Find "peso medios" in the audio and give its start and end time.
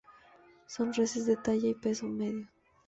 1.75-2.49